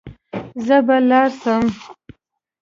زه 0.65 0.77
به 0.85 0.97
لاړ 1.09 1.29
سم. 1.41 1.63